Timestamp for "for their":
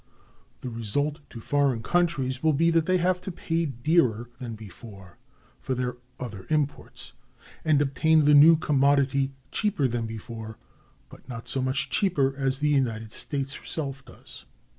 5.59-5.97